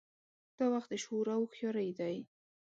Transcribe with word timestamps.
دا 0.57 0.65
وخت 0.73 0.89
د 0.91 0.95
شعور 1.03 1.27
او 1.35 1.41
هوښیارۍ 1.45 1.89
دی. 1.99 2.15